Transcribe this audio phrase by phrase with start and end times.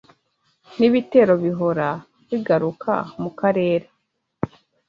[0.77, 1.87] Ni ibitero bihora
[2.29, 3.87] bigaruka Mu karere